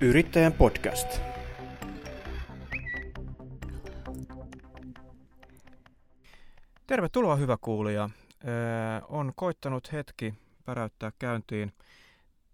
[0.00, 1.20] Yrittäjän podcast.
[6.86, 8.10] Tervetuloa hyvä kuulija.
[9.08, 10.34] On koittanut hetki
[10.64, 11.72] päräyttää käyntiin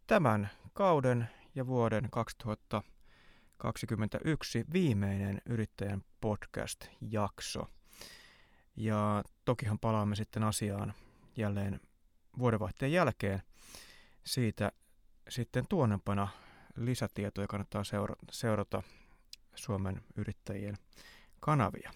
[0.06, 7.66] tämän kauden ja vuoden 2021 viimeinen Yrittäjän podcast-jakso.
[8.76, 10.94] Ja tokihan palaamme sitten asiaan
[11.36, 11.80] jälleen
[12.38, 13.42] vuodenvaihteen jälkeen.
[14.24, 14.72] Siitä
[15.28, 16.28] sitten tuonnempana
[16.76, 18.82] lisätietoja kannattaa seurata, seurata
[19.54, 20.76] Suomen yrittäjien
[21.40, 21.92] kanavia.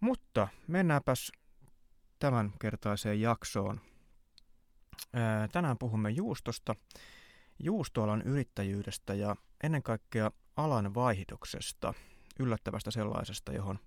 [0.00, 1.32] Mutta mennäänpäs
[2.18, 3.80] tämän kertaiseen jaksoon.
[5.52, 6.74] Tänään puhumme juustosta,
[7.58, 11.94] juustoalan yrittäjyydestä ja ennen kaikkea alan vaihdoksesta,
[12.38, 13.78] yllättävästä sellaisesta, johon,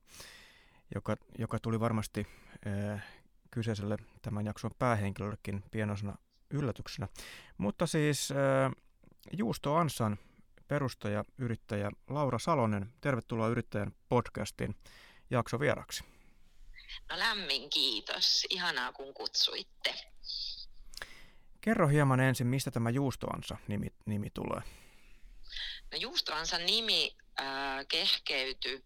[0.96, 2.28] joka, joka tuli varmasti
[3.52, 6.16] kyseiselle tämän jakson päähenkilöllekin pienosena
[6.50, 7.08] yllätyksenä.
[7.58, 8.34] Mutta siis
[9.32, 10.18] Juusto Ansan
[10.68, 14.76] perustaja, yrittäjä Laura Salonen, tervetuloa Yrittäjän podcastin
[15.30, 16.04] jakso vieraksi.
[17.10, 18.48] No lämmin kiitos.
[18.50, 19.94] Ihanaa kun kutsuitte.
[21.62, 24.62] Kerro hieman ensin, mistä tämä Juustoansa nimi, nimi tulee.
[25.92, 27.46] No Juustoansa nimi äh,
[27.88, 28.84] kehkeytyi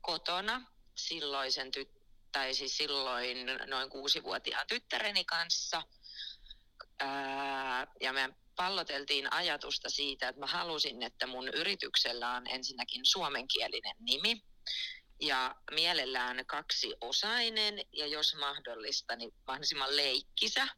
[0.00, 0.62] kotona
[0.94, 2.00] silloisen tyt-
[2.32, 5.82] tai siis silloin noin kuusivuotiaan tyttäreni kanssa.
[6.98, 13.96] Ää, ja me palloteltiin ajatusta siitä, että mä halusin, että mun yrityksellä on ensinnäkin suomenkielinen
[13.98, 14.42] nimi
[15.20, 20.68] ja mielellään kaksiosainen ja jos mahdollista, niin mahdollisimman leikkisä.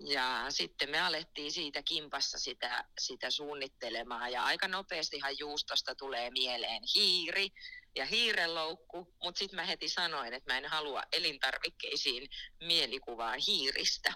[0.00, 6.82] Ja sitten me alettiin siitä kimpassa sitä, sitä suunnittelemaan ja aika nopeastihan juustosta tulee mieleen
[6.94, 7.48] hiiri
[7.94, 12.28] ja hiireloukku, mutta sitten mä heti sanoin, että mä en halua elintarvikkeisiin
[12.60, 14.12] mielikuvaa hiiristä.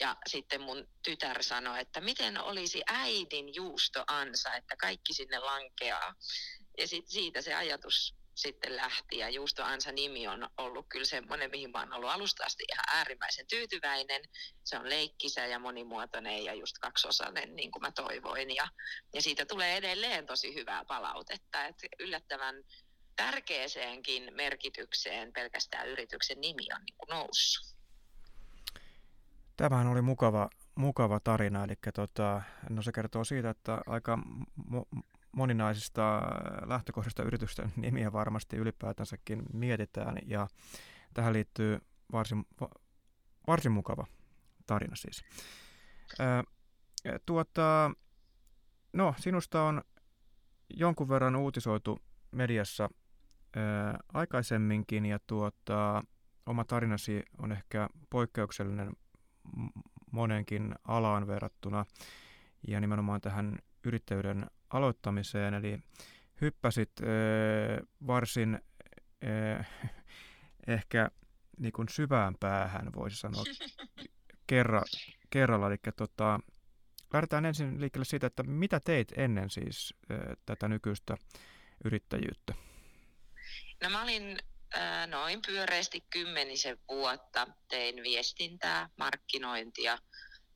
[0.00, 6.14] Ja sitten mun tytär sanoi, että miten olisi äidin juustoansa, että kaikki sinne lankeaa.
[6.78, 11.70] Ja sit siitä se ajatus sitten lähti ja Juustoansa nimi on ollut kyllä semmoinen, mihin
[11.70, 14.22] mä oon ollut alusta asti ihan äärimmäisen tyytyväinen.
[14.64, 18.54] Se on leikkisä ja monimuotoinen ja just kaksosainen, niin kuin mä toivoin.
[18.54, 18.68] Ja,
[19.14, 22.54] ja siitä tulee edelleen tosi hyvää palautetta, että yllättävän
[23.16, 27.69] tärkeäseenkin merkitykseen pelkästään yrityksen nimi on niin kuin noussut.
[29.60, 34.18] Tämähän oli mukava, mukava tarina, eli tota, no se kertoo siitä, että aika
[34.72, 36.22] mo- moninaisista
[36.66, 40.48] lähtökohdista yritysten nimiä varmasti ylipäätänsäkin mietitään, ja
[41.14, 41.78] tähän liittyy
[42.12, 42.46] varsin,
[43.46, 44.06] varsin mukava
[44.66, 45.24] tarina siis.
[46.18, 46.44] Ää,
[47.26, 47.90] tuota,
[48.92, 49.82] no, sinusta on
[50.74, 51.98] jonkun verran uutisoitu
[52.30, 52.88] mediassa
[53.56, 56.04] ää, aikaisemminkin, ja tuota,
[56.46, 58.92] oma tarinasi on ehkä poikkeuksellinen
[60.10, 61.84] monenkin alaan verrattuna
[62.68, 65.54] ja nimenomaan tähän yrittäjyyden aloittamiseen.
[65.54, 65.78] Eli
[66.40, 68.58] hyppäsit äh, varsin
[69.58, 69.68] äh,
[70.66, 71.10] ehkä
[71.58, 73.44] niin kuin syvään päähän, voisi sanoa
[74.46, 74.82] kerra,
[75.30, 75.66] kerralla.
[75.66, 76.40] Eli tota,
[77.12, 81.16] lähdetään ensin liikkeelle siitä, että mitä teit ennen siis äh, tätä nykyistä
[81.84, 82.54] yrittäjyyttä?
[83.82, 84.38] No mä olin
[85.06, 89.98] noin pyöreästi kymmenisen vuotta tein viestintää, markkinointia,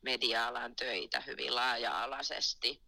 [0.01, 2.81] media-alan töitä hyvin laaja-alaisesti.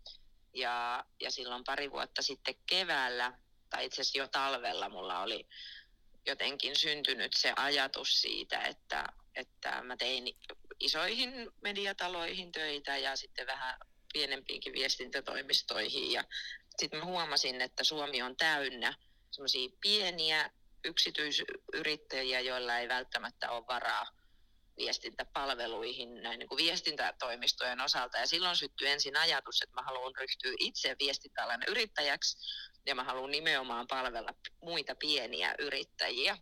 [0.53, 3.33] Ja, ja silloin pari vuotta sitten keväällä,
[3.69, 5.47] tai itse asiassa jo talvella, mulla oli
[6.25, 10.35] jotenkin syntynyt se ajatus siitä, että, että mä tein
[10.79, 13.79] isoihin mediataloihin töitä ja sitten vähän
[14.13, 16.11] pienempiinkin viestintätoimistoihin.
[16.11, 16.23] Ja
[16.77, 18.93] sitten mä huomasin, että Suomi on täynnä
[19.31, 20.51] semmoisia pieniä
[20.85, 24.05] yksityisyrittäjiä, joilla ei välttämättä ole varaa
[24.77, 28.17] viestintäpalveluihin näin niin kuin viestintätoimistojen osalta.
[28.17, 32.37] Ja silloin syttyi ensin ajatus, että mä haluan ryhtyä itse viestintäalan yrittäjäksi
[32.85, 36.37] ja mä haluan nimenomaan palvella muita pieniä yrittäjiä.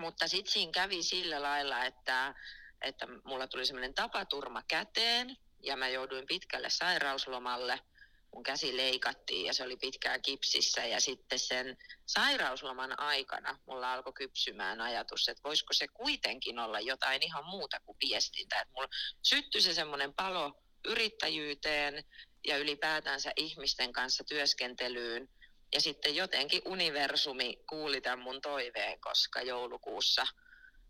[0.00, 2.34] Mutta sitten siinä kävi sillä lailla, että,
[2.80, 7.80] että mulla tuli semmoinen tapaturma käteen ja mä jouduin pitkälle sairauslomalle–
[8.34, 11.76] mun käsi leikattiin ja se oli pitkään kipsissä ja sitten sen
[12.06, 17.96] sairausloman aikana mulla alkoi kypsymään ajatus, että voisiko se kuitenkin olla jotain ihan muuta kuin
[18.00, 18.60] viestintä.
[18.60, 18.88] Että mulla
[19.22, 22.04] syttyi se semmoinen palo yrittäjyyteen
[22.46, 25.28] ja ylipäätänsä ihmisten kanssa työskentelyyn.
[25.74, 30.26] Ja sitten jotenkin universumi kuuli tämän mun toiveen, koska joulukuussa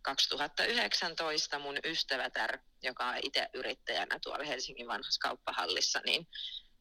[0.02, 6.26] 2019 mun ystävätär, joka on itse yrittäjänä tuolla Helsingin vanhassa kauppahallissa, niin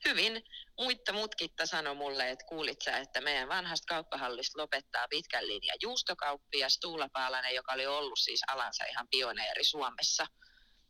[0.05, 0.43] hyvin
[0.79, 6.77] muitta mutkitta sanoi mulle, että kuulit sä, että meidän vanhasta kauppahallista lopettaa pitkän linjan juustokauppias
[6.81, 10.27] Tuula Paalanen, joka oli ollut siis alansa ihan pioneeri Suomessa.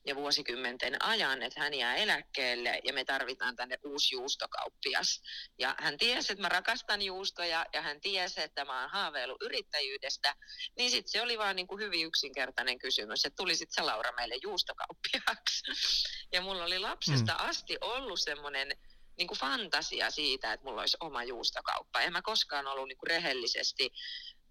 [0.05, 5.21] ja vuosikymmenten ajan, että hän jää eläkkeelle ja me tarvitaan tänne uusi juustokauppias.
[5.59, 10.35] Ja hän tiesi, että mä rakastan juustoja ja hän tiesi, että mä oon haaveillut yrittäjyydestä,
[10.77, 14.35] niin sitten se oli vaan niin kuin hyvin yksinkertainen kysymys, että tulisit sä Laura meille
[14.43, 15.61] juustokauppiaksi.
[16.33, 17.49] Ja mulla oli lapsesta mm.
[17.49, 18.77] asti ollut semmoinen
[19.17, 22.01] niin kuin fantasia siitä, että mulla olisi oma juustokauppa.
[22.01, 23.91] En mä koskaan ollut niin kuin rehellisesti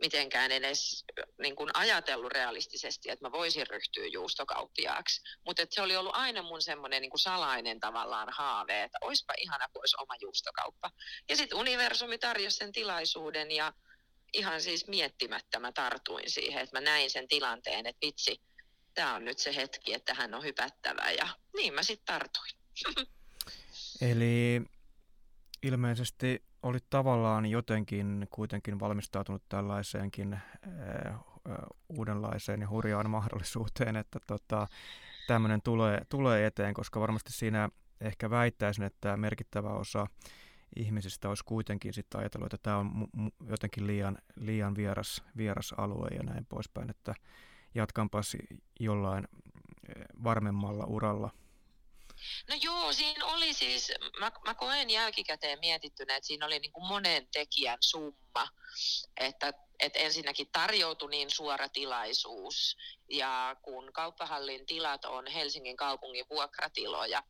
[0.00, 1.04] mitenkään edes
[1.38, 5.20] niin kuin ajatellut realistisesti, että mä voisin ryhtyä juustokauppiaaksi.
[5.46, 9.82] Mutta se oli ollut aina mun semmoinen niin salainen tavallaan haave, että oispa ihana, kun
[9.82, 10.90] olisi oma juustokauppa.
[11.28, 13.72] Ja sitten universumi tarjosi sen tilaisuuden ja
[14.32, 18.42] ihan siis miettimättä mä tartuin siihen, että mä näin sen tilanteen, että vitsi,
[18.94, 22.50] tämä on nyt se hetki, että hän on hypättävä ja niin mä sitten tartuin.
[24.00, 24.62] Eli
[25.62, 30.42] ilmeisesti olit tavallaan jotenkin kuitenkin valmistautunut tällaiseenkin äh,
[31.88, 34.66] uudenlaiseen ja hurjaan mahdollisuuteen, että tota,
[35.26, 37.68] tämmöinen tulee, tulee eteen, koska varmasti siinä
[38.00, 40.06] ehkä väittäisin, että merkittävä osa
[40.76, 46.08] ihmisistä olisi kuitenkin sitten ajatellut, että tämä on mu- jotenkin liian, liian vieras, vieras alue
[46.08, 47.14] ja näin poispäin, että
[47.74, 48.36] jatkanpas
[48.80, 49.28] jollain
[50.22, 51.30] varmemmalla uralla–
[52.48, 56.86] No joo, siinä oli siis, mä, mä koen jälkikäteen mietittynä, että siinä oli niin kuin
[56.86, 58.48] monen tekijän summa,
[59.16, 62.76] että, että ensinnäkin tarjoutui niin suora tilaisuus,
[63.10, 67.22] ja kun kauppahallin tilat on Helsingin kaupungin vuokratiloja,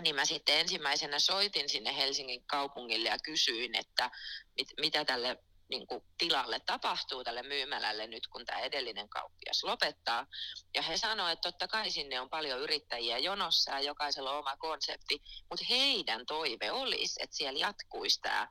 [0.00, 4.10] niin mä sitten ensimmäisenä soitin sinne Helsingin kaupungille ja kysyin, että
[4.58, 10.26] mit, mitä tälle niin kuin tilalle tapahtuu tälle myymälälle nyt, kun tämä edellinen kauppias lopettaa.
[10.74, 14.56] Ja he sanoivat, että totta kai sinne on paljon yrittäjiä jonossa ja jokaisella on oma
[14.56, 18.48] konsepti, mutta heidän toive olisi, että siellä jatkuisi tämä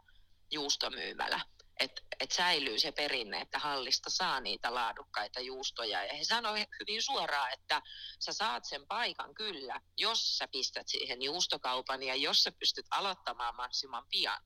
[0.52, 1.42] juustomyymälä
[1.80, 6.06] että et säilyy se perinne, että hallista saa niitä laadukkaita juustoja.
[6.06, 7.82] Ja he sanoivat hyvin suoraan, että
[8.20, 13.56] sä saat sen paikan kyllä, jos sä pistät siihen juustokaupan ja jos sä pystyt aloittamaan
[13.56, 14.44] mahdollisimman pian.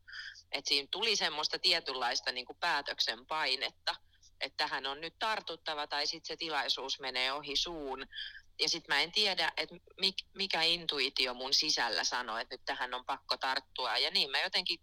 [0.52, 3.96] Että siinä tuli semmoista tietynlaista niin kuin päätöksen painetta,
[4.42, 8.08] että tähän on nyt tartuttava tai sitten se tilaisuus menee ohi suun.
[8.60, 9.76] Ja sitten mä en tiedä, että
[10.34, 13.98] mikä intuitio mun sisällä sanoi, että nyt tähän on pakko tarttua.
[13.98, 14.80] Ja niin mä jotenkin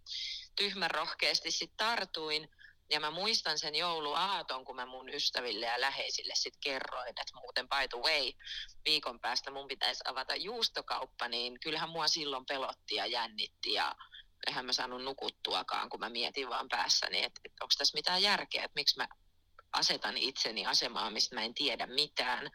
[0.57, 2.49] tyhmän rohkeasti sitten tartuin.
[2.91, 7.69] Ja mä muistan sen jouluaaton, kun mä mun ystäville ja läheisille sitten kerroin, että muuten
[7.69, 8.33] by the way,
[8.85, 13.95] viikon päästä mun pitäisi avata juustokauppa, niin kyllähän mua silloin pelotti ja jännitti ja
[14.47, 18.65] eihän mä saanut nukuttuakaan, kun mä mietin vaan päässäni, että, että onko tässä mitään järkeä,
[18.65, 19.09] että miksi mä
[19.75, 22.51] asetan itseni asemaan, mistä mä en tiedä mitään.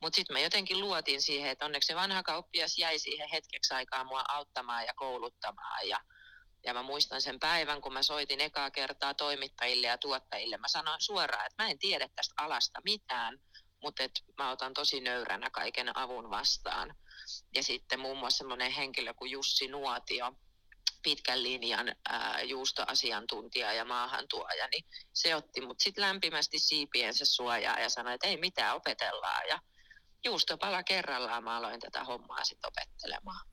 [0.00, 4.04] Mutta sitten mä jotenkin luotin siihen, että onneksi se vanha kauppias jäi siihen hetkeksi aikaa
[4.04, 5.88] mua auttamaan ja kouluttamaan.
[5.88, 6.00] Ja,
[6.64, 10.56] ja mä muistan sen päivän, kun mä soitin ekaa kertaa toimittajille ja tuottajille.
[10.56, 13.38] Mä sanoin suoraan, että mä en tiedä tästä alasta mitään,
[13.82, 16.94] mutta et mä otan tosi nöyränä kaiken avun vastaan.
[17.54, 20.32] Ja sitten muun muassa semmoinen henkilö kuin Jussi Nuotio,
[21.02, 27.88] pitkän linjan ää, juustoasiantuntija ja maahantuoja, niin se otti mut sitten lämpimästi siipiensä suojaa ja
[27.88, 29.48] sanoi, että ei mitään, opetellaan.
[29.48, 29.58] Ja
[30.24, 33.46] juustopala kerrallaan mä aloin tätä hommaa sitten opettelemaan.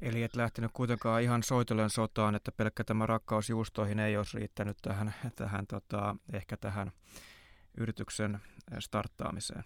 [0.00, 4.76] Eli et lähtenyt kuitenkaan ihan soitellen sotaan, että pelkkä tämä rakkaus juustoihin ei olisi riittänyt
[4.82, 6.92] tähän, tähän tota, ehkä tähän
[7.78, 8.40] yrityksen
[8.78, 9.64] starttaamiseen.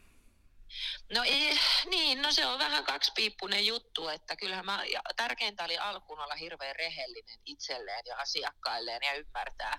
[1.15, 1.59] No ei,
[1.91, 4.83] niin, no se on vähän kaksipiippunen juttu, että kyllähän mä,
[5.17, 9.79] tärkeintä oli alkuun olla hirveän rehellinen itselleen ja asiakkailleen ja ymmärtää,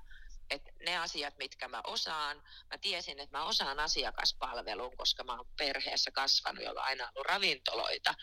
[0.50, 5.48] että ne asiat, mitkä mä osaan, mä tiesin, että mä osaan asiakaspalvelun, koska mä oon
[5.58, 8.14] perheessä kasvanut, jolla on aina ollut ravintoloita.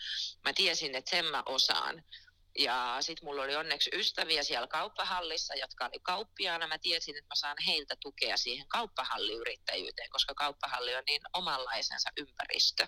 [0.43, 2.03] Mä tiesin, että sen mä osaan.
[2.59, 6.67] Ja sitten mulla oli onneksi ystäviä siellä kauppahallissa, jotka oli kauppiaana.
[6.67, 12.87] Mä tiesin, että mä saan heiltä tukea siihen kauppahalliyrittäjyyteen, koska kauppahalli on niin omanlaisensa ympäristö.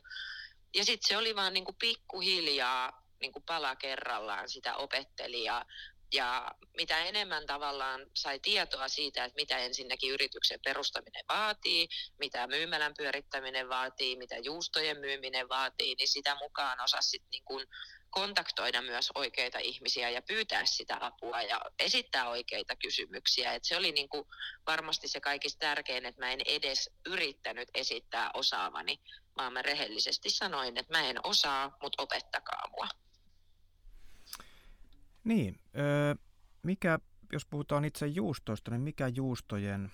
[0.75, 5.66] Ja sitten se oli vaan niin kuin pikkuhiljaa niin kuin pala kerrallaan sitä opetteli ja,
[6.13, 11.88] ja mitä enemmän tavallaan sai tietoa siitä, että mitä ensinnäkin yrityksen perustaminen vaatii,
[12.20, 17.68] mitä myymälän pyörittäminen vaatii, mitä juustojen myyminen vaatii, niin sitä mukaan osasi sitten niin kuin
[18.12, 23.53] kontaktoida myös oikeita ihmisiä ja pyytää sitä apua ja esittää oikeita kysymyksiä.
[23.53, 24.27] Et se oli niin kuin
[24.68, 29.00] varmasti se kaikista tärkein, että mä en edes yrittänyt esittää osaavani,
[29.38, 32.88] vaan mä rehellisesti sanoin, että mä en osaa, mutta opettakaa mua.
[35.24, 35.60] Niin,
[36.63, 37.00] mikä,
[37.32, 39.91] jos puhutaan itse juustoista, niin mikä juustojen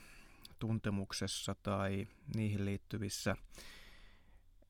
[0.60, 3.36] tuntemuksessa tai niihin liittyvissä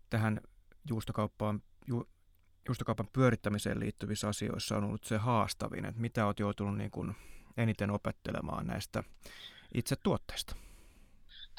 [0.09, 0.41] tähän
[0.89, 2.09] juustokauppaan, ju,
[2.67, 7.15] juustokaupan pyörittämiseen liittyvissä asioissa on ollut se haastavin, että mitä olet joutunut niin kuin
[7.57, 9.03] eniten opettelemaan näistä
[9.73, 10.55] itse tuotteista?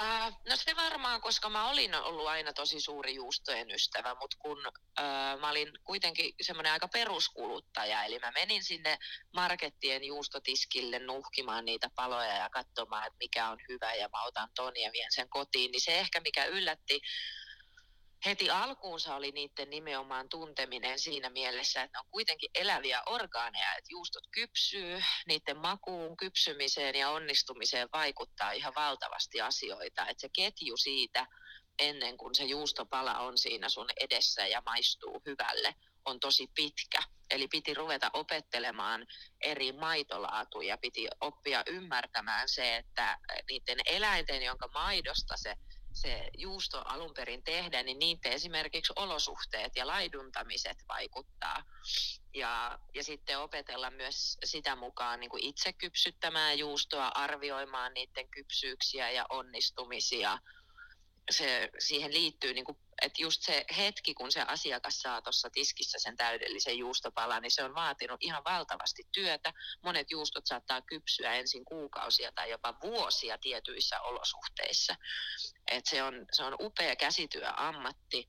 [0.02, 4.58] Uh, no se varmaan, koska mä olin ollut aina tosi suuri juustojen ystävä, mutta kun
[4.66, 8.98] uh, mä olin kuitenkin semmoinen aika peruskuluttaja, eli mä menin sinne
[9.34, 14.72] markettien juustotiskille nuhkimaan niitä paloja ja katsomaan, että mikä on hyvä ja mä otan ton
[14.76, 17.00] ja vien sen kotiin, niin se ehkä mikä yllätti
[18.26, 23.88] heti alkuunsa oli niiden nimenomaan tunteminen siinä mielessä, että ne on kuitenkin eläviä orgaaneja, että
[23.90, 31.26] juustot kypsyy, niiden makuun, kypsymiseen ja onnistumiseen vaikuttaa ihan valtavasti asioita, että se ketju siitä
[31.78, 36.98] ennen kuin se juustopala on siinä sun edessä ja maistuu hyvälle, on tosi pitkä.
[37.30, 39.06] Eli piti ruveta opettelemaan
[39.40, 45.54] eri maitolaatuja, piti oppia ymmärtämään se, että niiden eläinten, jonka maidosta se
[46.00, 51.64] se juusto alun perin tehdä, niin niiden esimerkiksi olosuhteet ja laiduntamiset vaikuttaa.
[52.34, 59.10] Ja, ja sitten opetella myös sitä mukaan niin kuin itse kypsyttämään juustoa, arvioimaan niiden kypsyyksiä
[59.10, 60.38] ja onnistumisia.
[61.30, 65.98] Se, siihen liittyy niin kuin että just se hetki, kun se asiakas saa tuossa tiskissä
[65.98, 69.52] sen täydellisen juustopalan, niin se on vaatinut ihan valtavasti työtä.
[69.84, 74.96] Monet juustot saattaa kypsyä ensin kuukausia tai jopa vuosia tietyissä olosuhteissa.
[75.70, 78.28] Et se, on, se on upea käsityöammatti.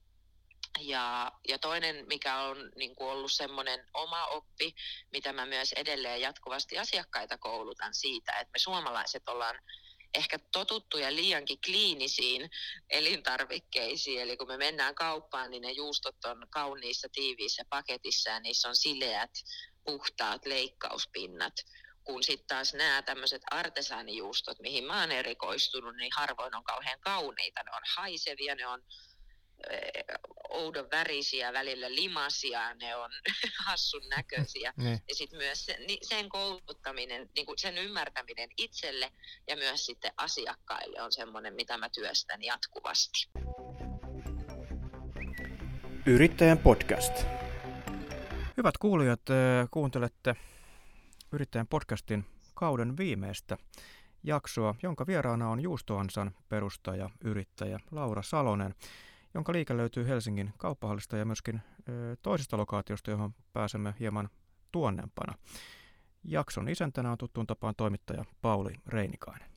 [0.80, 4.76] Ja, ja toinen, mikä on niin kuin ollut semmoinen oma oppi,
[5.12, 9.60] mitä mä myös edelleen jatkuvasti asiakkaita koulutan siitä, että me suomalaiset ollaan
[10.14, 12.50] ehkä totuttuja liiankin kliinisiin
[12.90, 14.22] elintarvikkeisiin.
[14.22, 18.76] Eli kun me mennään kauppaan, niin ne juustot on kauniissa tiiviissä paketissa ja niissä on
[18.76, 19.32] sileät,
[19.86, 21.54] puhtaat leikkauspinnat.
[22.04, 27.64] Kun sitten taas nämä tämmöiset artesaanijuustot, mihin mä oon erikoistunut, niin harvoin on kauhean kauniita.
[27.64, 28.82] Ne on haisevia, ne on
[30.50, 33.12] oudon värisiä, välillä limasia, ne on
[33.68, 34.74] hassun näköisiä.
[34.78, 35.00] niin.
[35.08, 39.12] Ja sitten myös sen, sen kouluttaminen, niin kuin sen ymmärtäminen itselle
[39.48, 43.30] ja myös sitten asiakkaille on semmoinen, mitä mä työstän jatkuvasti.
[46.06, 47.14] Yrittäjän podcast.
[48.58, 49.22] Hyvät kuulijat,
[49.72, 50.36] kuuntelette
[51.32, 53.58] Yrittäjän podcastin kauden viimeistä
[54.24, 58.76] jaksoa, jonka vieraana on Juustoansan perustaja, yrittäjä Laura Salonen
[59.34, 64.30] jonka liike löytyy Helsingin kauppahallista ja myöskin ö, toisesta lokaatiosta, johon pääsemme hieman
[64.72, 65.34] tuonnempana.
[66.24, 69.50] Jakson isäntänä on tuttuun tapaan toimittaja Pauli Reinikainen.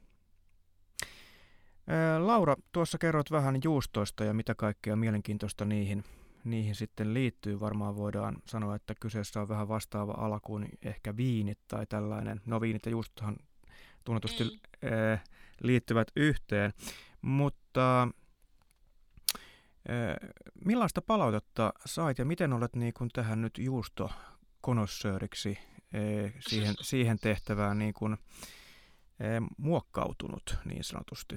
[2.19, 6.05] Laura, tuossa kerroit vähän juustoista ja mitä kaikkea mielenkiintoista niihin,
[6.45, 7.61] niihin sitten liittyy.
[7.61, 12.41] Varmaan voidaan sanoa, että kyseessä on vähän vastaava ala kuin ehkä viinit tai tällainen.
[12.47, 13.37] No viinit ja juustohan
[14.05, 14.51] tunnetusti mm.
[15.63, 16.73] liittyvät yhteen,
[17.23, 18.09] mutta
[20.65, 24.11] Millaista palautetta sait ja miten olet niin kuin tähän nyt juusto
[24.61, 25.59] konossööriksi
[26.49, 28.17] siihen, siihen tehtävään niin kuin,
[29.59, 31.37] muokkautunut niin sanotusti?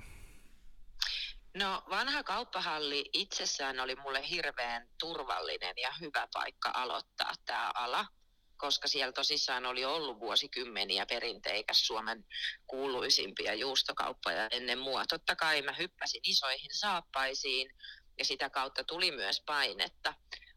[1.58, 8.06] No vanha kauppahalli itsessään oli mulle hirveän turvallinen ja hyvä paikka aloittaa tämä ala,
[8.58, 12.26] koska siellä tosissaan oli ollut vuosikymmeniä perinteikäs Suomen
[12.68, 15.06] kuuluisimpia juustokauppoja ennen mua.
[15.10, 17.70] Totta kai mä hyppäsin isoihin saappaisiin,
[18.18, 20.14] ja sitä kautta tuli myös painetta.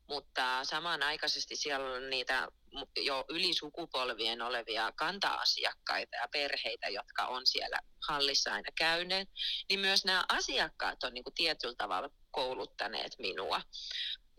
[0.08, 2.48] Mutta samanaikaisesti siellä on niitä
[2.96, 9.28] jo yli sukupolvien olevia kanta-asiakkaita ja perheitä, jotka on siellä hallissa aina käyneet,
[9.68, 13.60] niin myös nämä asiakkaat on niin kuin tietyllä tavalla kouluttaneet minua.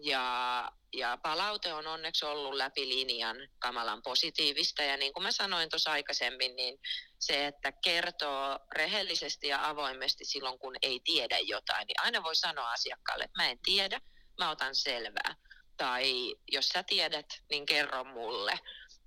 [0.01, 4.83] Ja, ja palaute on onneksi ollut läpi linjan kamalan positiivista.
[4.83, 6.79] Ja niin kuin mä sanoin tuossa aikaisemmin, niin
[7.19, 12.71] se, että kertoo rehellisesti ja avoimesti silloin, kun ei tiedä jotain, niin aina voi sanoa
[12.71, 14.01] asiakkaalle, että mä en tiedä,
[14.39, 15.35] mä otan selvää.
[15.77, 18.59] Tai jos sä tiedät, niin kerro mulle.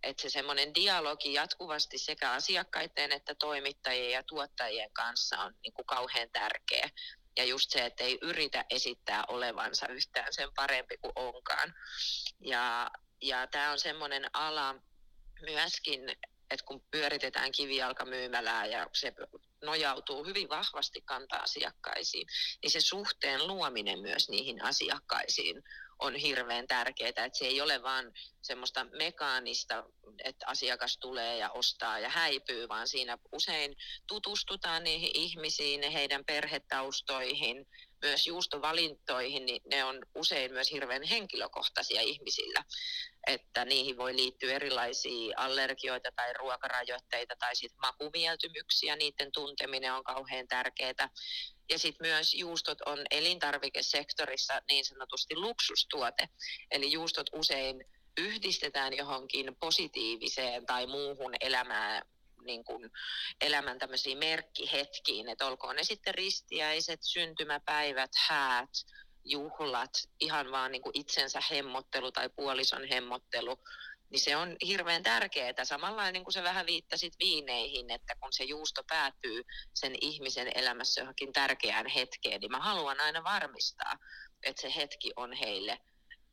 [0.02, 5.86] Että se semmoinen dialogi jatkuvasti sekä asiakkaiden että toimittajien ja tuottajien kanssa on niin kuin
[5.86, 6.90] kauhean tärkeä.
[7.36, 11.74] Ja just se, että ei yritä esittää olevansa yhtään sen parempi kuin onkaan.
[12.40, 12.90] Ja,
[13.22, 14.74] ja tämä on semmoinen ala
[15.42, 16.00] myöskin,
[16.50, 19.12] että kun pyöritetään kivijalkamyymälää ja se
[19.64, 22.26] nojautuu hyvin vahvasti kanta-asiakkaisiin,
[22.62, 25.62] niin se suhteen luominen myös niihin asiakkaisiin
[26.02, 29.84] on hirveän tärkeää, että se ei ole vain semmoista mekaanista,
[30.24, 37.66] että asiakas tulee ja ostaa ja häipyy, vaan siinä usein tutustutaan niihin ihmisiin, heidän perhetaustoihin,
[38.02, 42.64] myös juustovalintoihin, niin ne on usein myös hirveän henkilökohtaisia ihmisillä,
[43.26, 50.48] että niihin voi liittyä erilaisia allergioita tai ruokarajoitteita tai sitten makumieltymyksiä, niiden tunteminen on kauhean
[50.48, 51.08] tärkeää.
[51.70, 56.28] Ja sitten myös juustot on elintarvikesektorissa niin sanotusti luksustuote,
[56.70, 57.84] eli juustot usein
[58.18, 62.02] yhdistetään johonkin positiiviseen tai muuhun elämään
[62.44, 62.90] niin kuin
[63.40, 68.70] elämän tämmöisiin merkkihetkiin, että olkoon ne sitten ristiäiset, syntymäpäivät, häät,
[69.24, 73.56] juhlat, ihan vaan niin kuin itsensä hemmottelu tai puolison hemmottelu,
[74.10, 75.64] niin se on hirveän tärkeää.
[75.64, 79.42] Samalla niin kuin se vähän viittasit viineihin, että kun se juusto päätyy
[79.74, 83.98] sen ihmisen elämässä johonkin tärkeään hetkeen, niin mä haluan aina varmistaa,
[84.42, 85.78] että se hetki on heille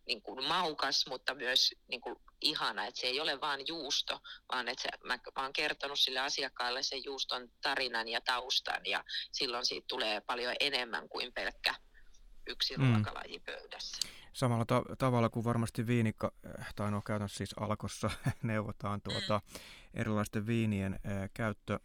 [0.05, 4.19] niin kuin maukas, mutta myös niin kuin ihana, että se ei ole vain juusto,
[4.51, 9.03] vaan että se, mä, mä oon kertonut sille asiakkaalle sen juuston tarinan ja taustan ja
[9.31, 11.75] silloin siitä tulee paljon enemmän kuin pelkkä
[12.47, 12.93] yksi mm.
[12.93, 14.09] ruokalaji pöydässä.
[14.33, 16.13] Samalla ta- tavalla kuin varmasti viini,
[16.75, 18.09] tai no käytännössä siis alkossa
[18.43, 19.59] neuvotaan tuota mm.
[19.93, 21.79] erilaisten viinien äh, käyttö,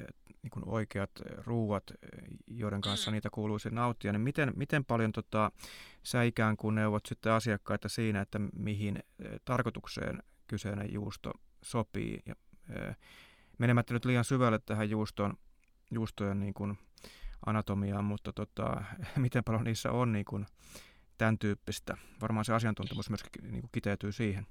[0.00, 0.06] äh,
[0.42, 1.10] niin kuin oikeat
[1.46, 1.84] ruuat,
[2.46, 3.12] joiden kanssa mm.
[3.14, 5.52] niitä kuuluisi nauttia, niin miten, miten paljon tota,
[6.02, 11.32] sä ikään kuin neuvot sitten asiakkaita siinä, että mihin äh, tarkoitukseen kyseinen juusto
[11.62, 12.34] sopii, ja,
[12.88, 12.96] äh,
[13.58, 15.34] menemättä nyt liian syvälle tähän juustoon,
[15.90, 16.78] juustojen niin kuin
[17.46, 18.84] anatomiaan, mutta tota,
[19.16, 20.46] miten paljon niissä on niin kuin,
[21.18, 21.96] tämän tyyppistä.
[22.20, 24.46] Varmaan se asiantuntemus myöskin niin kuin kiteytyy siihen.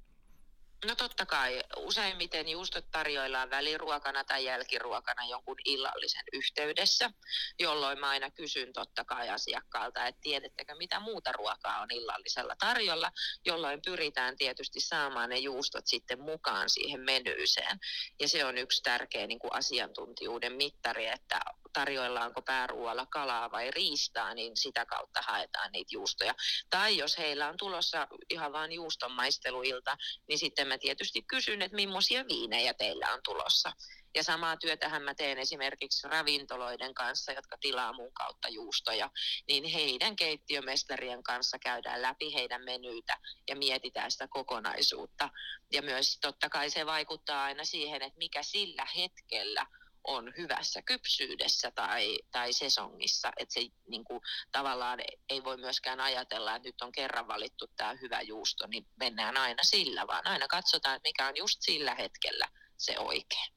[0.86, 1.63] No totta kai.
[1.77, 7.12] Useimmiten juustot tarjoillaan väliruokana tai jälkiruokana jonkun illallisen yhteydessä,
[7.60, 13.12] jolloin mä aina kysyn totta kai asiakkaalta, että tiedettekö mitä muuta ruokaa on illallisella tarjolla,
[13.46, 17.79] jolloin pyritään tietysti saamaan ne juustot sitten mukaan siihen menyyseen.
[18.19, 21.39] Ja se on yksi tärkeä niin kuin asiantuntijuuden mittari, että
[21.73, 26.35] tarjoillaanko pääruoalla kalaa vai riistaa, niin sitä kautta haetaan niitä juustoja.
[26.69, 29.97] Tai jos heillä on tulossa ihan vain juustonmaisteluilta,
[30.27, 33.71] niin sitten mä tietysti kysyn, että millaisia viinejä teillä on tulossa.
[34.15, 39.09] Ja samaa työtähän mä teen esimerkiksi ravintoloiden kanssa, jotka tilaa mun kautta juustoja,
[39.47, 45.29] niin heidän keittiömestarien kanssa käydään läpi heidän menyitä ja mietitään sitä kokonaisuutta.
[45.71, 49.65] Ja myös totta kai se vaikuttaa aina siihen, että mikä sillä hetkellä
[50.09, 53.31] on hyvässä kypsyydessä tai, tai sesongissa.
[53.37, 54.99] Että se niin kuin, tavallaan
[55.29, 59.63] ei voi myöskään ajatella, että nyt on kerran valittu tämä hyvä juusto, niin mennään aina
[59.63, 62.47] sillä, vaan aina katsotaan, että mikä on just sillä hetkellä
[62.77, 63.53] se oikein.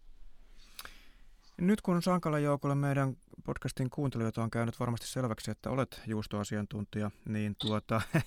[1.56, 7.56] Nyt kun Sankala joukolla meidän podcastin kuuntelijoita on käynyt varmasti selväksi, että olet juustoasiantuntija, niin
[7.58, 8.22] tuota, eh,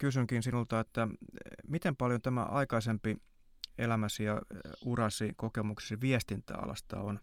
[0.00, 1.08] kysynkin sinulta, että
[1.68, 3.16] miten paljon tämä aikaisempi
[3.80, 4.42] elämäsi ja
[4.84, 7.20] urasi kokemuksesi viestintäalasta on,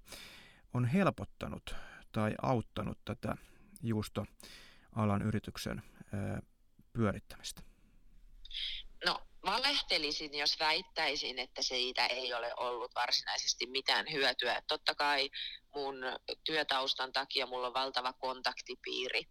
[0.73, 1.75] on helpottanut
[2.11, 3.37] tai auttanut tätä
[3.83, 5.81] juustoalan yrityksen
[6.93, 7.61] pyörittämistä?
[9.05, 14.61] No valehtelisin, jos väittäisin, että siitä ei ole ollut varsinaisesti mitään hyötyä.
[14.67, 15.29] Totta kai
[15.75, 15.95] mun
[16.43, 19.21] työtaustan takia mulla on valtava kontaktipiiri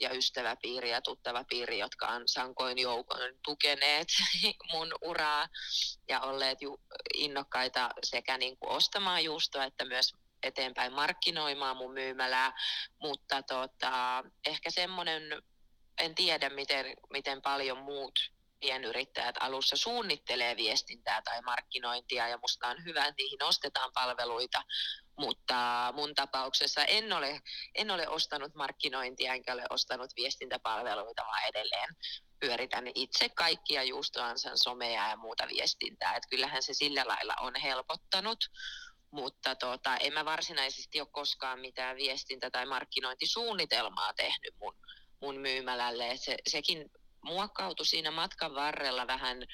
[0.00, 4.08] ja ystäväpiiri ja tuttava piiri, jotka on sankoin joukon tukeneet
[4.72, 5.48] mun uraa
[6.08, 6.80] ja olleet ju-
[7.14, 12.52] innokkaita sekä niin kuin ostamaan juustoa että myös eteenpäin markkinoimaan mun myymälää,
[13.00, 15.22] mutta tota, ehkä semmoinen,
[15.98, 18.35] en tiedä miten, miten paljon muut
[18.66, 24.62] pienyrittäjät alussa suunnittelee viestintää tai markkinointia ja musta on hyvä, että niihin ostetaan palveluita,
[25.18, 27.40] mutta mun tapauksessa en ole,
[27.74, 31.88] en ole ostanut markkinointia enkä ole ostanut viestintäpalveluita, vaan edelleen
[32.40, 36.16] pyöritän itse kaikkia juustoansan somea ja muuta viestintää.
[36.16, 38.38] että kyllähän se sillä lailla on helpottanut,
[39.10, 44.74] mutta tota, en mä varsinaisesti ole koskaan mitään viestintä- tai markkinointisuunnitelmaa tehnyt mun,
[45.20, 46.16] mun myymälälle.
[46.16, 46.90] se, sekin
[47.26, 49.46] muokkautui siinä matkan varrella vähän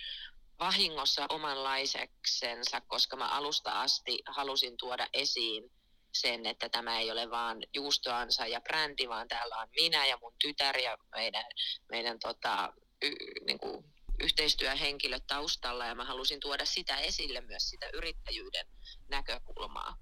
[0.59, 5.71] vahingossa omanlaiseksensa, koska mä alusta asti halusin tuoda esiin
[6.13, 10.35] sen, että tämä ei ole vaan juustoansa ja brändi, vaan täällä on minä ja mun
[10.43, 11.45] tytär ja meidän,
[11.91, 13.11] meidän tota, y,
[13.47, 13.85] niin kuin
[14.21, 18.67] yhteistyöhenkilöt taustalla ja mä halusin tuoda sitä esille myös sitä yrittäjyyden
[19.09, 19.97] näkökulmaa.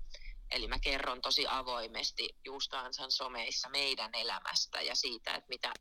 [0.51, 5.73] Eli mä kerron tosi avoimesti Juustoansan someissa meidän elämästä ja siitä, että mitä,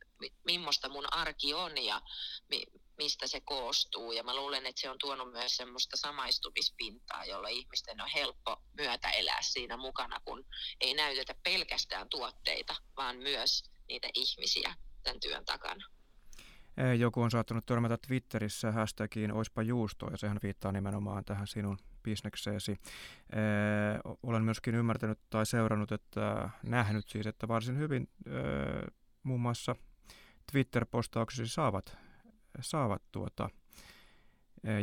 [0.44, 2.02] millaista mun arki on ja
[2.50, 2.64] mi,
[2.98, 4.12] mistä se koostuu.
[4.12, 9.10] Ja mä luulen, että se on tuonut myös semmoista samaistumispintaa, jolla ihmisten on helppo myötä
[9.10, 10.46] elää siinä mukana, kun
[10.82, 15.99] ei näytetä pelkästään tuotteita, vaan myös niitä ihmisiä tämän työn takana.
[16.98, 22.76] Joku on saattanut törmätä Twitterissä hashtagiin oispa juusto, ja sehän viittaa nimenomaan tähän sinun bisnekseesi.
[24.24, 28.10] Olen myöskin ymmärtänyt tai seurannut, että nähnyt siis, että varsin hyvin
[29.24, 29.76] muun muassa
[30.52, 31.98] Twitter-postauksesi saavat,
[32.62, 33.50] saavat tuota,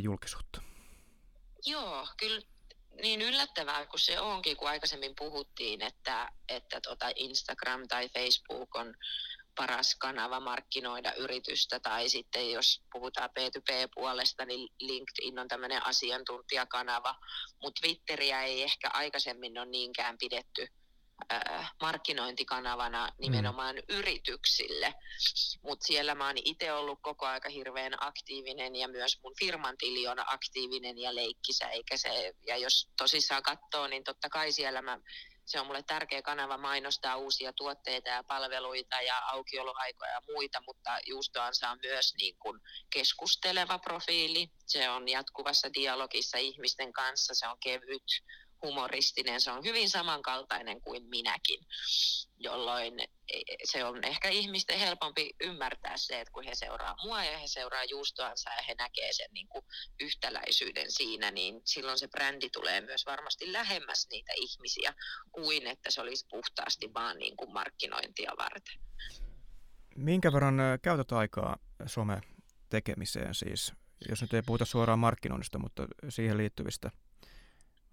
[0.03, 0.63] julkisuutta.
[1.67, 2.41] Joo, kyllä
[3.03, 8.95] niin yllättävää kuin se onkin, kun aikaisemmin puhuttiin, että, että tota Instagram tai Facebook on
[9.57, 17.15] paras kanava markkinoida yritystä tai sitten jos puhutaan P2P-puolesta, niin LinkedIn on tämmöinen asiantuntijakanava,
[17.63, 20.69] mutta Twitteriä ei ehkä aikaisemmin ole niinkään pidetty
[21.33, 23.97] äh, markkinointikanavana nimenomaan mm.
[23.97, 24.95] yrityksille.
[25.63, 30.09] Mutta siellä mä oon itse ollut koko aika hirveän aktiivinen ja myös mun firman tili
[30.09, 34.99] on aktiivinen ja leikkisä, eikä se, ja jos tosissaan katsoo, niin totta kai siellä mä
[35.47, 40.99] se on mulle tärkeä kanava mainostaa uusia tuotteita ja palveluita ja aukioloaikoja ja muita, mutta
[41.07, 44.51] Juustoansa on myös niin kuin keskusteleva profiili.
[44.67, 48.23] Se on jatkuvassa dialogissa ihmisten kanssa, se on kevyt,
[48.63, 51.61] humoristinen, se on hyvin samankaltainen kuin minäkin,
[52.39, 52.95] jolloin
[53.65, 57.85] se on ehkä ihmisten helpompi ymmärtää se, että kun he seuraa mua ja he seuraa
[57.85, 59.65] juustoansa ja he näkee sen niin kuin
[60.01, 64.95] yhtäläisyyden siinä, niin silloin se brändi tulee myös varmasti lähemmäs niitä ihmisiä
[65.33, 68.81] kuin että se olisi puhtaasti vaan niin kuin markkinointia varten.
[69.97, 72.21] Minkä verran käytät aikaa some
[72.69, 73.73] tekemiseen siis,
[74.09, 76.91] jos nyt ei puhuta suoraan markkinoinnista, mutta siihen liittyvistä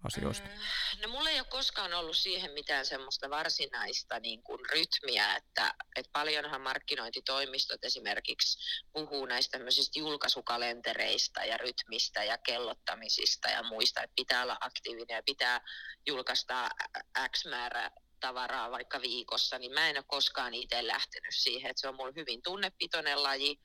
[0.04, 0.48] asioista?
[0.48, 5.74] Mm, no mulla ei ole koskaan ollut siihen mitään semmoista varsinaista niin kuin rytmiä, että,
[5.96, 8.58] että paljonhan markkinointitoimistot esimerkiksi
[8.92, 15.22] puhuu näistä tämmöisistä julkaisukalentereista ja rytmistä ja kellottamisista ja muista, että pitää olla aktiivinen ja
[15.26, 15.60] pitää
[16.06, 16.68] julkaista
[17.32, 17.90] X määrä
[18.20, 22.12] tavaraa vaikka viikossa, niin mä en ole koskaan itse lähtenyt siihen, että se on mulla
[22.16, 23.60] hyvin tunnepitoinen laji.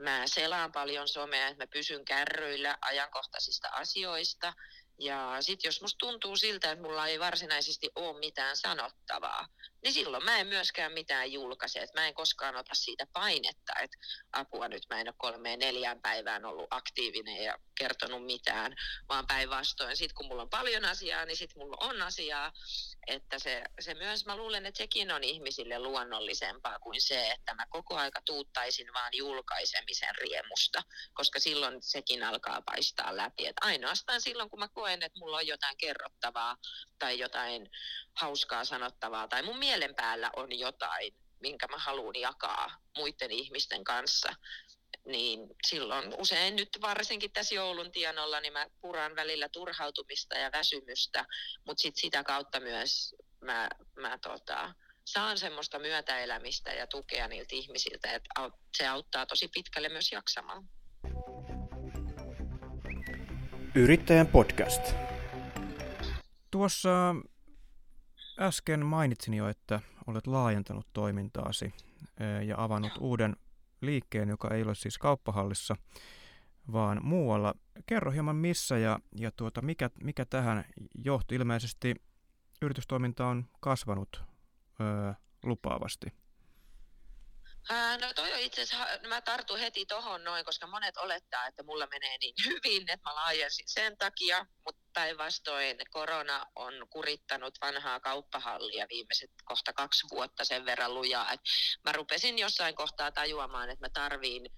[0.00, 4.52] Mä selaan paljon somea, että mä pysyn kärryillä ajankohtaisista asioista–
[4.98, 9.46] ja sitten jos musta tuntuu siltä, että mulla ei varsinaisesti ole mitään sanottavaa,
[9.82, 11.80] niin silloin mä en myöskään mitään julkaise.
[11.80, 13.98] Et mä en koskaan ota siitä painetta, että
[14.32, 18.76] apua nyt mä en ole kolmeen neljään päivään ollut aktiivinen ja kertonut mitään,
[19.08, 19.96] vaan päinvastoin.
[19.96, 22.52] Sitten kun mulla on paljon asiaa, niin sitten mulla on asiaa.
[23.06, 27.66] Että se, se myös, mä luulen, että sekin on ihmisille luonnollisempaa kuin se, että mä
[27.70, 30.82] koko aika tuuttaisin vaan julkaisemisen riemusta,
[31.14, 33.46] koska silloin sekin alkaa paistaa läpi.
[33.46, 36.56] Et ainoastaan silloin, kun mä koen, että mulla on jotain kerrottavaa
[36.98, 37.70] tai jotain
[38.14, 44.34] hauskaa sanottavaa tai mun mielen päällä on jotain, minkä mä haluan jakaa muiden ihmisten kanssa,
[45.06, 51.24] niin silloin usein nyt varsinkin tässä joulun tienolla, niin mä puran välillä turhautumista ja väsymystä,
[51.66, 58.12] mutta sit sitä kautta myös mä, mä tota, saan semmoista myötäelämistä ja tukea niiltä ihmisiltä,
[58.12, 60.68] että se auttaa tosi pitkälle myös jaksamaan.
[63.74, 64.82] Yrittäjän podcast.
[66.50, 67.14] Tuossa
[68.42, 71.74] äsken mainitsin jo, että olet laajentanut toimintaasi
[72.46, 73.36] ja avannut uuden
[73.80, 75.76] liikkeen, joka ei ole siis kauppahallissa,
[76.72, 77.54] vaan muualla.
[77.86, 80.64] Kerro hieman missä ja, ja tuota, mikä, mikä tähän
[81.04, 81.34] johti.
[81.34, 81.94] Ilmeisesti
[82.62, 84.22] yritystoiminta on kasvanut
[84.80, 86.06] öö, lupaavasti.
[88.00, 91.86] No toi on itse asiassa, mä tartun heti tohon noin, koska monet olettaa, että mulla
[91.86, 98.86] menee niin hyvin, että mä laajensin sen takia, mutta päinvastoin korona on kurittanut vanhaa kauppahallia
[98.90, 101.50] viimeiset kohta kaksi vuotta sen verran lujaa, että
[101.84, 104.50] mä rupesin jossain kohtaa tajuamaan, että mä tarviin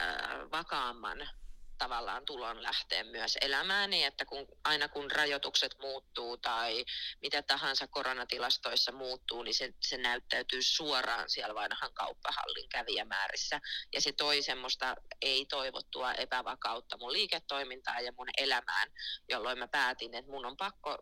[0.00, 1.28] äh, vakaamman
[1.78, 6.84] tavallaan tulon lähteen myös elämääni, että kun, aina kun rajoitukset muuttuu tai
[7.22, 13.60] mitä tahansa koronatilastoissa muuttuu, niin se, se näyttäytyy suoraan siellä vanhan kauppahallin kävijämäärissä.
[13.92, 18.88] Ja se toi semmoista ei-toivottua epävakautta mun liiketoimintaan ja mun elämään,
[19.28, 20.98] jolloin mä päätin, että mun on pakko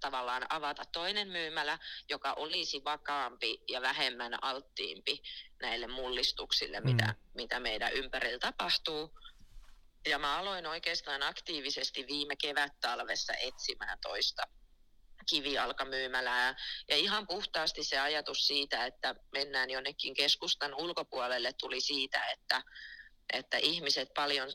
[0.00, 5.22] tavallaan avata toinen myymälä, joka olisi vakaampi ja vähemmän alttiimpi
[5.62, 6.86] näille mullistuksille, mm.
[6.86, 9.18] mitä, mitä meidän ympärillä tapahtuu
[10.06, 14.42] ja mä aloin oikeastaan aktiivisesti viime kevät-talvessa etsimään toista
[15.28, 16.54] kivialkamyymälää.
[16.88, 22.62] Ja ihan puhtaasti se ajatus siitä, että mennään jonnekin keskustan ulkopuolelle tuli siitä, että,
[23.32, 24.48] että ihmiset paljon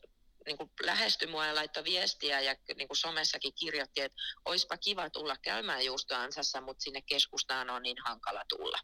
[0.45, 5.09] niin kuin lähestyi mua ja laittoi viestiä ja niin kuin somessakin kirjoitti, että olisipa kiva
[5.09, 8.79] tulla käymään juustoansassa, mutta sinne keskustaan on niin hankala tulla.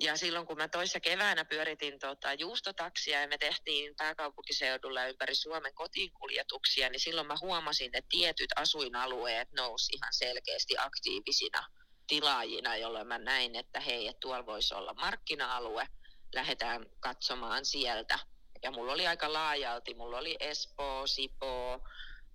[0.00, 5.74] Ja silloin kun mä toissa keväänä pyöritin tota juustotaksia ja me tehtiin pääkaupunkiseudulla ympäri Suomen
[5.74, 11.66] kotiinkuljetuksia, niin silloin mä huomasin, että tietyt asuinalueet nousi ihan selkeästi aktiivisina
[12.06, 15.86] tilaajina, jolloin mä näin, että hei, että tuolla voisi olla markkina-alue,
[16.34, 18.18] lähdetään katsomaan sieltä.
[18.62, 21.80] Ja mulla oli aika laajalti, mulla oli Espoo, Sipoo,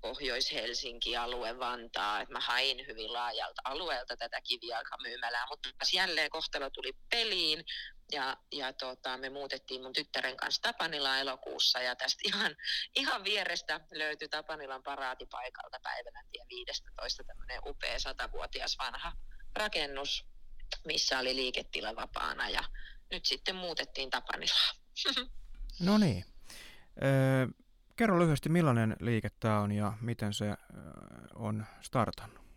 [0.01, 6.93] Pohjois-Helsinki, alue Vantaa, että mä hain hyvin laajalta alueelta tätä kivijalkamyymälää, mutta jälleen kohtalo tuli
[7.09, 7.65] peliin
[8.11, 12.55] ja, ja tota, me muutettiin mun tyttären kanssa Tapanilaan elokuussa ja tästä ihan,
[12.95, 19.11] ihan vierestä löytyi Tapanilan paraatipaikalta Päiväläntie 15 tämmöinen upea satavuotias vanha
[19.55, 20.25] rakennus,
[20.85, 22.63] missä oli liiketila vapaana ja
[23.11, 24.75] nyt sitten muutettiin Tapanilaan.
[25.79, 26.25] No niin.
[27.03, 27.47] Öö,
[27.97, 30.45] kerro lyhyesti, millainen liike tämä on ja miten se
[31.35, 32.47] on startannut?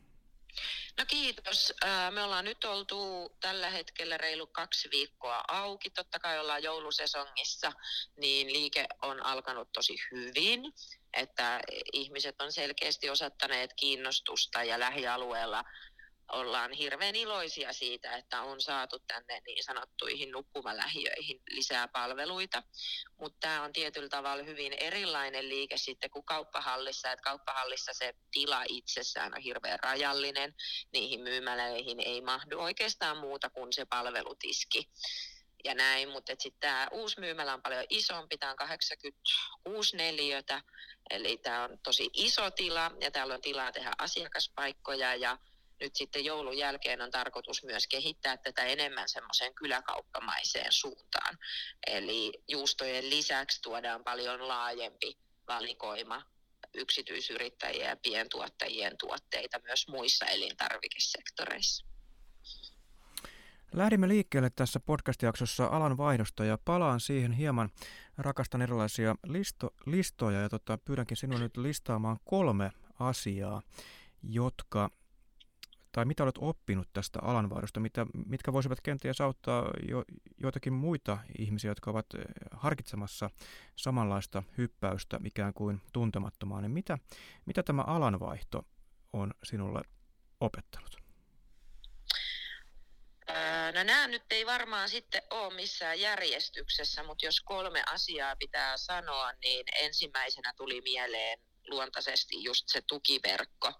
[0.98, 1.72] No kiitos.
[2.11, 5.90] Me ollaan nyt oltu tällä hetkellä reilu kaksi viikkoa auki.
[5.90, 7.72] Totta kai ollaan joulusesongissa,
[8.16, 10.72] niin liike on alkanut tosi hyvin.
[11.12, 11.61] Että
[11.92, 15.64] ihmiset on selkeästi osoittaneet kiinnostusta ja lähialueella
[16.32, 22.62] ollaan hirveän iloisia siitä, että on saatu tänne niin sanottuihin nukkumalähiöihin lisää palveluita.
[23.20, 27.12] Mutta tämä on tietyllä tavalla hyvin erilainen liike sitten kuin kauppahallissa.
[27.12, 30.54] Et kauppahallissa se tila itsessään on hirveän rajallinen.
[30.92, 34.90] Niihin myymäläihin ei mahdu oikeastaan muuta kuin se palvelutiski
[35.64, 40.62] ja näin, mutta sitten tämä uusi myymälä on paljon isompi, tämä on 86 neliötä,
[41.10, 45.38] eli tämä on tosi iso tila ja täällä on tilaa tehdä asiakaspaikkoja ja
[45.80, 51.38] nyt sitten joulun jälkeen on tarkoitus myös kehittää tätä enemmän semmoiseen kyläkauppamaiseen suuntaan.
[51.86, 56.22] Eli juustojen lisäksi tuodaan paljon laajempi valikoima
[56.74, 61.86] yksityisyrittäjien ja pientuottajien tuotteita myös muissa elintarvikesektoreissa.
[63.72, 67.70] Lähdimme liikkeelle tässä podcast-jaksossa alan vaihdosta ja palaan siihen hieman.
[68.18, 73.62] Rakastan erilaisia listo, listoja ja tota, pyydänkin sinua nyt listaamaan kolme asiaa,
[74.22, 74.90] jotka
[75.92, 80.05] tai mitä olet oppinut tästä alanvaihdosta, mitä, mitkä voisivat kenties auttaa jo,
[80.38, 83.31] joitakin muita ihmisiä, jotka ovat eh, harkitsemassa
[83.76, 86.98] samanlaista hyppäystä ikään kuin tuntemattomaan, niin mitä,
[87.46, 88.66] mitä tämä alanvaihto
[89.12, 89.83] on sinulle
[90.40, 91.00] opettanut?
[93.74, 99.33] No nämä nyt ei varmaan sitten ole missään järjestyksessä, mutta jos kolme asiaa pitää sanoa,
[99.33, 103.72] niin ensimmäisenä tuli mieleen luontaisesti just se tukiverkko.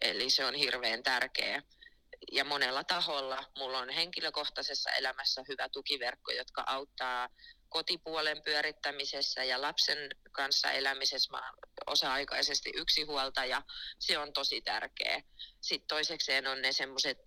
[0.00, 1.62] Eli se on hirveän tärkeä.
[2.32, 7.28] Ja monella taholla mulla on henkilökohtaisessa elämässä hyvä tukiverkko, jotka auttaa
[7.68, 9.98] kotipuolen pyörittämisessä ja lapsen
[10.32, 11.30] kanssa elämisessä.
[11.32, 11.52] Mä
[11.86, 12.72] osa-aikaisesti
[13.48, 13.62] ja
[13.98, 15.22] se on tosi tärkeä.
[15.60, 17.18] Sitten toisekseen on ne semmoiset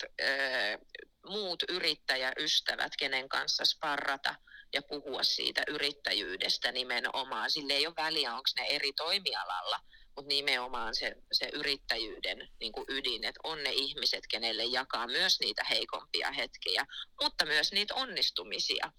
[1.30, 4.36] muut yrittäjäystävät, kenen kanssa sparrata
[4.74, 7.52] ja puhua siitä yrittäjyydestä nimenomaan.
[7.52, 9.80] Sille ei ole väliä, onko ne eri toimialalla,
[10.16, 15.40] mutta nimenomaan se, se yrittäjyyden niin kuin ydin, että on ne ihmiset, kenelle jakaa myös
[15.40, 16.86] niitä heikompia hetkiä,
[17.22, 18.92] mutta myös niitä onnistumisia.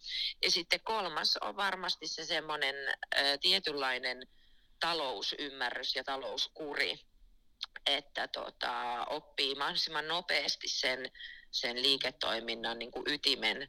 [0.43, 2.75] Ja sitten kolmas on varmasti se semmoinen
[3.41, 4.27] tietynlainen
[4.81, 6.99] talousymmärrys ja talouskuri,
[7.87, 11.11] että tota, oppii mahdollisimman nopeasti sen,
[11.51, 13.69] sen liiketoiminnan niin kuin ytimen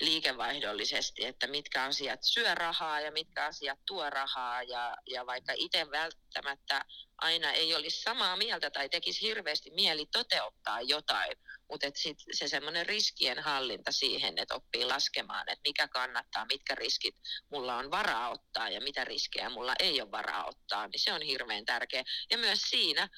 [0.00, 5.90] liikevaihdollisesti, että mitkä asiat syö rahaa ja mitkä asiat tuo rahaa ja, ja vaikka itse
[5.90, 6.84] välttämättä
[7.18, 11.36] aina ei olisi samaa mieltä tai tekisi hirveästi mieli toteuttaa jotain,
[11.70, 17.14] mutta sit se semmoinen riskien hallinta siihen, että oppii laskemaan, että mikä kannattaa, mitkä riskit
[17.50, 21.22] mulla on varaa ottaa ja mitä riskejä mulla ei ole varaa ottaa, niin se on
[21.22, 22.04] hirveän tärkeä.
[22.30, 23.08] Ja myös siinä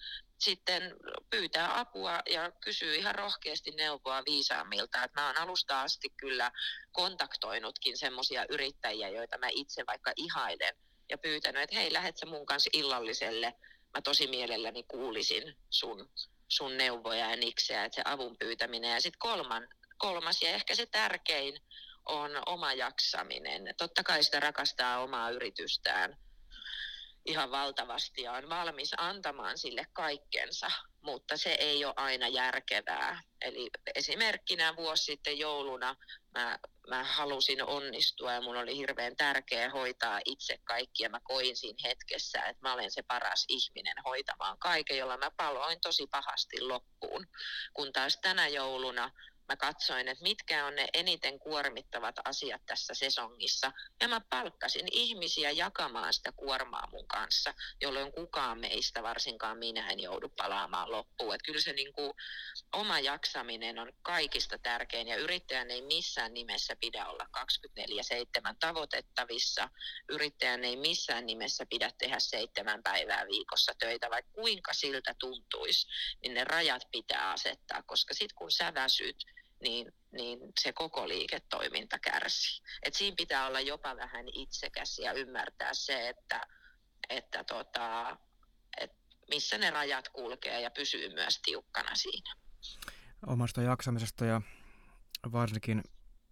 [0.41, 0.83] sitten
[1.31, 5.05] pyytää apua ja kysyy ihan rohkeasti neuvoa viisaammilta.
[5.05, 6.53] Et mä oon alusta asti kyllä
[6.93, 10.75] kontaktoinutkin semmoisia yrittäjiä, joita mä itse vaikka ihailen
[11.11, 13.55] ja pyytänyt, että hei, lähet sä mun kanssa illalliselle.
[13.95, 16.11] Mä tosi mielelläni kuulisin sun,
[16.49, 18.93] sun neuvoja ja nikseä, että se avun pyytäminen.
[18.93, 21.61] Ja sitten kolman, kolmas ja ehkä se tärkein
[22.07, 23.75] on oma jaksaminen.
[23.79, 26.17] Totta kai sitä rakastaa omaa yritystään–
[27.31, 30.71] ihan valtavasti ja on valmis antamaan sille kaikkensa,
[31.03, 33.23] mutta se ei ole aina järkevää.
[33.41, 35.97] Eli esimerkkinä vuosi sitten jouluna
[36.35, 41.57] mä, mä halusin onnistua ja mun oli hirveän tärkeää hoitaa itse kaikki ja mä koin
[41.57, 46.61] siinä hetkessä, että mä olen se paras ihminen hoitamaan kaiken, jolla mä paloin tosi pahasti
[46.61, 47.27] loppuun.
[47.75, 49.11] Kun taas tänä jouluna
[49.51, 53.73] mä katsoin, että mitkä on ne eniten kuormittavat asiat tässä sesongissa.
[54.01, 60.01] Ja mä palkkasin ihmisiä jakamaan sitä kuormaa mun kanssa, jolloin kukaan meistä, varsinkaan minä, en
[60.01, 61.35] joudu palaamaan loppuun.
[61.35, 62.13] Että kyllä se niin kuin,
[62.73, 67.27] oma jaksaminen on kaikista tärkein ja yrittäjän ei missään nimessä pidä olla
[68.51, 69.69] 24-7 tavoitettavissa.
[70.09, 75.89] Yrittäjän ei missään nimessä pidä tehdä seitsemän päivää viikossa töitä, vaikka kuinka siltä tuntuisi,
[76.23, 79.17] niin ne rajat pitää asettaa, koska sitten kun sä väsyt,
[79.61, 82.63] niin, niin se koko liiketoiminta kärsii.
[82.83, 86.41] Et siinä pitää olla jopa vähän itsekäs ja ymmärtää se, että,
[87.09, 88.17] että tota,
[88.81, 88.93] et
[89.31, 92.35] missä ne rajat kulkee ja pysyy myös tiukkana siinä.
[93.27, 94.43] Omasta jaksamisesta ja
[95.33, 95.83] varsinkin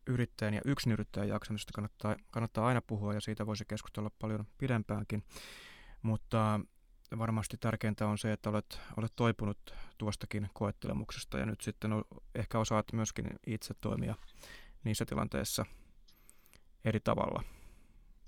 [0.07, 5.25] yrittäjän ja yksinyrittäjän jaksamisesta kannattaa, kannattaa aina puhua ja siitä voisi keskustella paljon pidempäänkin.
[6.03, 6.61] Mutta
[7.19, 11.91] varmasti tärkeintä on se, että olet, olet toipunut tuostakin koettelemuksesta ja nyt sitten
[12.35, 14.15] ehkä osaat myöskin itse toimia
[14.85, 15.67] niissä tilanteissa
[16.85, 17.43] eri tavalla.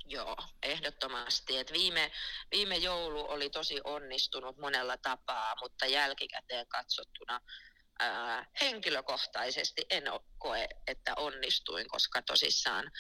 [0.05, 1.57] Joo, ehdottomasti.
[1.57, 2.11] Et viime,
[2.51, 7.40] viime joulu oli tosi onnistunut monella tapaa, mutta jälkikäteen katsottuna
[7.99, 10.05] ää, henkilökohtaisesti en
[10.38, 12.90] koe, että onnistuin, koska tosissaan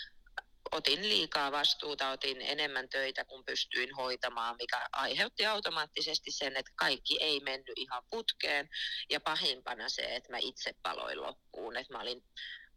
[0.72, 7.16] otin liikaa vastuuta, otin enemmän töitä kuin pystyin hoitamaan, mikä aiheutti automaattisesti sen, että kaikki
[7.20, 8.68] ei mennyt ihan putkeen.
[9.10, 12.22] Ja pahimpana se, että mä itse paloin loppuun, että mä olin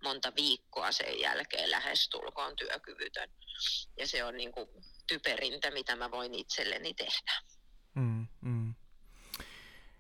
[0.04, 3.30] monta viikkoa sen jälkeen lähestulkoon työkyvytön.
[3.98, 4.70] Ja se on niin kuin
[5.08, 7.32] typerintä, mitä mä voin itselleni tehdä.
[7.96, 8.74] Mm, mm.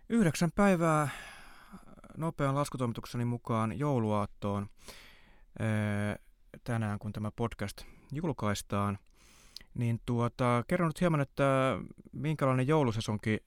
[0.09, 1.09] Yhdeksän päivää
[2.17, 4.69] nopean laskutoimitukseni mukaan jouluaattoon
[6.63, 8.99] tänään, kun tämä podcast julkaistaan.
[9.73, 11.77] Niin tuota, kerro nyt hieman, että
[12.11, 13.43] minkälainen joulusesonki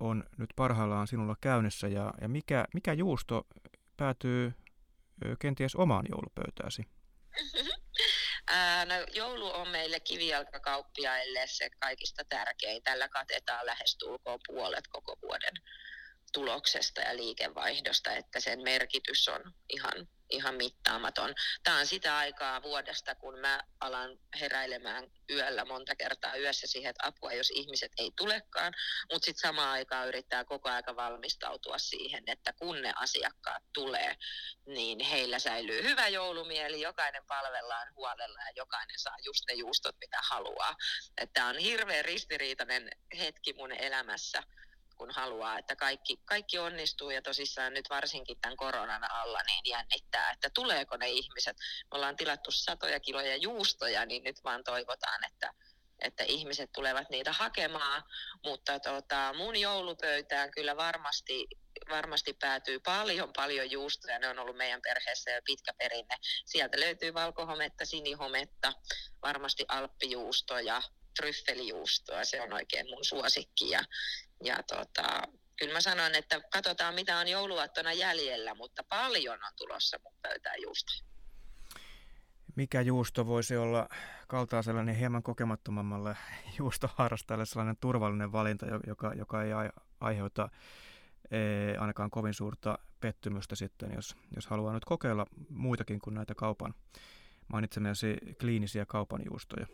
[0.00, 3.46] on nyt parhaillaan sinulla käynnissä ja, ja mikä, mikä juusto
[3.96, 4.52] päätyy
[5.38, 6.82] kenties omaan joulupöytääsi?
[8.88, 12.82] no, joulu on meille kivijalkakauppiaille se kaikista tärkein.
[12.82, 15.54] Tällä katetaan lähestulkoon puolet koko vuoden
[16.32, 21.34] tuloksesta ja liikevaihdosta, että sen merkitys on ihan, ihan mittaamaton.
[21.62, 27.06] Tämä on sitä aikaa vuodesta, kun mä alan heräilemään yöllä monta kertaa yössä siihen, että
[27.06, 28.72] apua, jos ihmiset ei tulekaan,
[29.12, 34.16] mutta sitten samaan aikaan yrittää koko aika valmistautua siihen, että kun ne asiakkaat tulee,
[34.66, 40.18] niin heillä säilyy hyvä joulumieli, jokainen palvellaan huolella ja jokainen saa just ne juustot, mitä
[40.22, 40.76] haluaa.
[41.32, 44.42] Tämä on hirveän ristiriitainen hetki mun elämässä
[44.98, 50.30] kun haluaa, että kaikki, kaikki onnistuu ja tosissaan nyt varsinkin tämän koronan alla niin jännittää,
[50.30, 51.56] että tuleeko ne ihmiset.
[51.58, 55.52] Me ollaan tilattu satoja kiloja juustoja, niin nyt vaan toivotaan, että,
[55.98, 58.02] että ihmiset tulevat niitä hakemaan,
[58.44, 61.46] mutta tota, mun joulupöytään kyllä varmasti,
[61.88, 66.16] varmasti päätyy paljon paljon juustoja, ne on ollut meidän perheessä jo pitkä perinne.
[66.46, 68.72] Sieltä löytyy valkohometta, sinihometta,
[69.22, 70.82] varmasti alppijuustoja,
[71.20, 73.80] tryffelijuustoa, se on oikein mun suosikki ja,
[74.44, 75.22] ja tota,
[75.56, 80.62] kyllä mä sanon, että katsotaan mitä on jouluaattona jäljellä, mutta paljon on tulossa mun pöytään
[80.62, 81.04] juusta.
[82.56, 83.88] Mikä juusto voisi olla
[84.28, 86.16] kaltaiselle niin hieman kokemattomammalle
[86.58, 89.50] juustoharrastajalle sellainen turvallinen valinta, joka, joka ei
[90.00, 90.48] aiheuta
[91.30, 96.74] ei ainakaan kovin suurta pettymystä sitten, jos, jos haluaa nyt kokeilla muitakin kuin näitä kaupan
[97.48, 99.66] mainitsemiasi kliinisiä kaupan juustoja?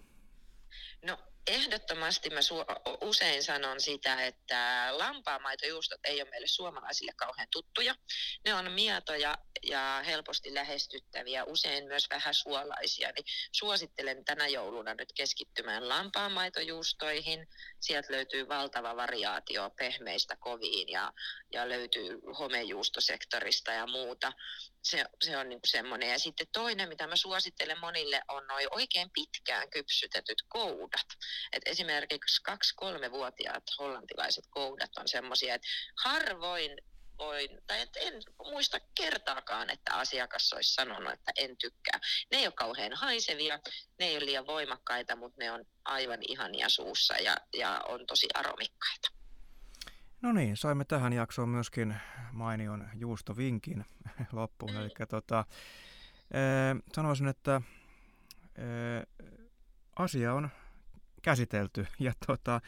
[1.06, 7.94] No ehdottomasti mä su- usein sanon sitä, että lampaamaitojuustot ei ole meille suomalaisille kauhean tuttuja.
[8.44, 13.12] Ne on mietoja ja helposti lähestyttäviä, usein myös vähän suolaisia.
[13.16, 17.48] Niin suosittelen tänä jouluna nyt keskittymään lampaamaitojuustoihin.
[17.80, 21.12] Sieltä löytyy valtava variaatio pehmeistä koviin ja,
[21.52, 24.32] ja löytyy homejuustosektorista ja muuta
[24.84, 26.10] se, se on niin semmoinen.
[26.10, 31.08] Ja sitten toinen, mitä mä suosittelen monille, on noin oikein pitkään kypsytetyt koudat.
[31.52, 35.68] Et esimerkiksi kaksi-kolme-vuotiaat hollantilaiset koudat on semmoisia, että
[36.04, 36.76] harvoin
[37.18, 42.00] voin, tai et en muista kertaakaan, että asiakas olisi sanonut, että en tykkää.
[42.30, 43.58] Ne ei ole kauhean haisevia,
[43.98, 48.26] ne ei ole liian voimakkaita, mutta ne on aivan ihania suussa ja, ja on tosi
[48.34, 49.08] aromikkaita.
[50.22, 51.96] No niin, saimme tähän jaksoon myöskin
[52.32, 53.84] mainion juustovinkin
[54.32, 54.72] loppuun.
[54.72, 54.80] Mm.
[54.80, 55.44] Eli tota,
[56.30, 56.40] e,
[56.94, 57.60] sanoisin, että
[58.56, 58.64] e,
[59.96, 60.50] asia on
[61.24, 62.60] käsitelty ja tota,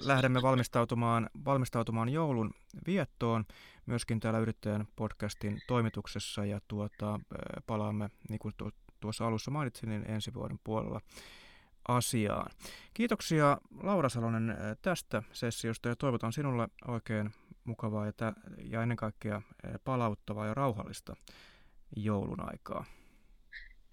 [0.00, 2.50] lähdemme valmistautumaan, valmistautumaan joulun
[2.86, 3.44] viettoon
[3.86, 7.20] myöskin täällä Yrittäjän podcastin toimituksessa ja tuota,
[7.66, 8.54] palaamme, niin kuin
[9.00, 11.00] tuossa alussa mainitsin, niin ensi vuoden puolella
[11.88, 12.50] asiaan.
[12.94, 17.30] Kiitoksia Laura Salonen tästä sessiosta ja toivotan sinulle oikein
[17.64, 18.32] mukavaa ja, tä-
[18.62, 19.42] ja ennen kaikkea
[19.84, 21.16] palauttavaa ja rauhallista
[21.96, 22.84] joulun aikaa.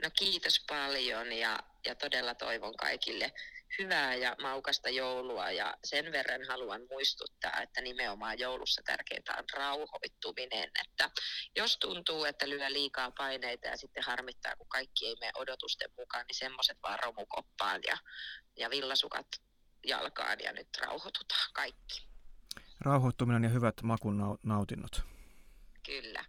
[0.03, 3.33] No kiitos paljon ja, ja todella toivon kaikille
[3.79, 10.71] hyvää ja maukasta joulua ja sen verran haluan muistuttaa, että nimenomaan joulussa tärkeintä on rauhoittuminen,
[10.85, 11.09] että
[11.55, 16.25] jos tuntuu, että lyö liikaa paineita ja sitten harmittaa, kun kaikki ei mene odotusten mukaan,
[16.27, 17.97] niin semmoiset vaan romukoppaan ja,
[18.57, 19.27] ja villasukat
[19.87, 22.07] jalkaan ja nyt rauhoitutaan kaikki.
[22.81, 25.01] Rauhoittuminen ja hyvät makun nautinnot.
[25.85, 26.25] Kyllä.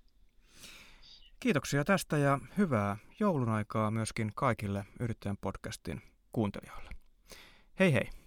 [1.40, 6.93] Kiitoksia tästä ja hyvää joulun aikaa myöskin kaikille Yrittäjän podcastin kuuntelijoille.
[7.79, 8.24] Hei hei!